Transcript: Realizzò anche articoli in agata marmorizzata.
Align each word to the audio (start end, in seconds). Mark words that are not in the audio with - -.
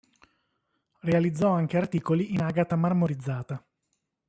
Realizzò 1.01 1.51
anche 1.51 1.77
articoli 1.77 2.33
in 2.33 2.41
agata 2.41 2.75
marmorizzata. 2.75 3.63